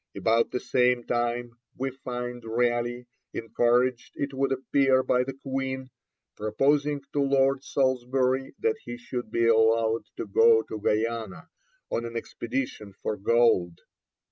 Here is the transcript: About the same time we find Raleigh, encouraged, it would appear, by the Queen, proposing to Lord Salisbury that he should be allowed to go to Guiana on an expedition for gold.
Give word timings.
About 0.15 0.49
the 0.49 0.59
same 0.59 1.03
time 1.03 1.59
we 1.77 1.91
find 1.91 2.43
Raleigh, 2.43 3.05
encouraged, 3.35 4.13
it 4.17 4.33
would 4.33 4.51
appear, 4.51 5.03
by 5.03 5.23
the 5.23 5.35
Queen, 5.43 5.91
proposing 6.35 7.03
to 7.13 7.21
Lord 7.21 7.63
Salisbury 7.63 8.55
that 8.57 8.77
he 8.83 8.97
should 8.97 9.29
be 9.29 9.45
allowed 9.45 10.05
to 10.17 10.25
go 10.25 10.63
to 10.63 10.79
Guiana 10.81 11.49
on 11.91 12.05
an 12.05 12.17
expedition 12.17 12.93
for 13.03 13.15
gold. 13.15 13.81